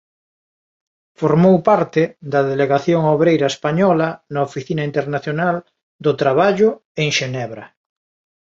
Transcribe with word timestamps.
Formou 1.19 1.55
parte 1.69 2.01
da 2.33 2.41
delegación 2.51 3.01
obreira 3.15 3.47
española 3.53 4.07
na 4.33 4.41
Oficina 4.49 4.83
Internacional 4.89 5.57
do 6.05 6.11
Traballo 6.21 6.69
en 7.01 7.09
Xenebra. 7.17 7.65